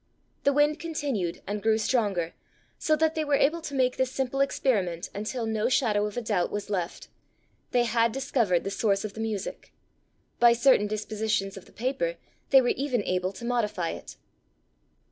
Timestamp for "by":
10.39-10.53